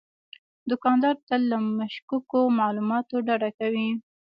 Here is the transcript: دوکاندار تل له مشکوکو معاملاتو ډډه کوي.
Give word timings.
دوکاندار 0.69 1.15
تل 1.27 1.41
له 1.51 1.57
مشکوکو 1.79 2.39
معاملاتو 2.57 3.15
ډډه 3.27 3.49
کوي. 3.59 3.89